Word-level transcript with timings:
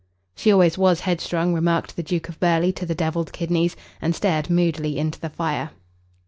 "She 0.35 0.51
always 0.51 0.79
was 0.79 1.01
headstrong," 1.01 1.53
remarked 1.53 1.95
the 1.95 2.01
Duke 2.01 2.27
of 2.27 2.39
Burghley 2.39 2.71
to 2.71 2.87
the 2.87 2.95
devilled 2.95 3.31
kidneys, 3.31 3.75
and 4.01 4.15
stared 4.15 4.49
moodily 4.49 4.97
into 4.97 5.19
the 5.19 5.29
fire. 5.29 5.73